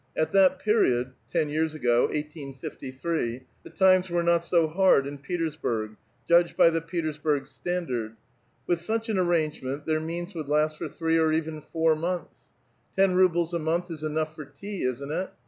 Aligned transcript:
At 0.17 0.31
that 0.31 0.57
period— 0.57 1.11
t.'ii 1.31 1.43
u»iirs 1.53 1.75
a<jo 1.75 2.07
^^1H;>;{)— 2.07 3.43
the 3.63 3.69
times 3.69 4.09
were 4.09 4.23
not 4.23 4.43
so 4.43 4.67
hard 4.67 5.05
in 5.05 5.19
lVtcT8hurg, 5.19 5.95
judged 6.27 6.57
by 6.57 6.71
tlie 6.71 6.87
Petersburg 6.87 7.45
standard. 7.45 8.15
With 8.65 8.81
such 8.81 9.09
an 9.09 9.17
nrrangenient, 9.17 9.85
their 9.85 9.99
means 9.99 10.33
would 10.33 10.49
last 10.49 10.79
for 10.79 10.89
three 10.89 11.19
or 11.19 11.31
even 11.31 11.61
four 11.61 11.95
mouths. 11.95 12.45
Ten 12.95 13.13
rubles 13.13 13.53
a 13.53 13.59
month 13.59 13.91
is 13.91 14.03
enough 14.03 14.33
for 14.35 14.45
tea, 14.45 14.81
isn't 14.85 15.11
it? 15.11 15.29